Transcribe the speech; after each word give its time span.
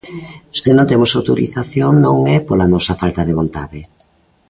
Se 0.61 0.71
non 0.73 0.89
temos 0.91 1.11
autorización 1.19 1.91
non 2.05 2.17
é 2.35 2.37
pola 2.47 2.71
nosa 2.73 2.93
falta 3.01 3.21
de 3.27 3.37
vontade. 3.39 3.79